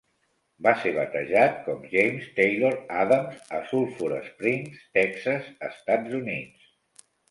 [0.67, 6.71] Va ser batejat com James Taylor Adams a Sulphur Springs, Texas (Estats Units).